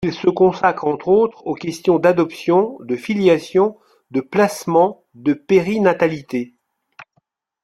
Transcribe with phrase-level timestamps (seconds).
[0.03, 3.77] Il se consacre entre autres aux questions d'adoption, de filiation,
[4.09, 6.55] de placement, de périnatalité.